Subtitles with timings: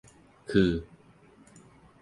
[0.51, 0.71] คือ